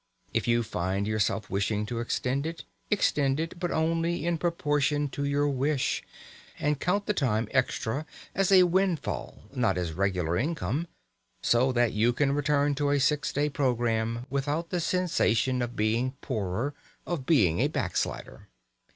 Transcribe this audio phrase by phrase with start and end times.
[0.33, 5.25] If you find yourself wishing to extend it, extend it, but only in proportion to
[5.25, 6.01] your wish;
[6.57, 10.87] and count the time extra as a windfall, not as regular income,
[11.43, 16.13] so that you can return to a six day programme without the sensation of being
[16.19, 16.73] poorer,
[17.05, 18.47] of being a backslider.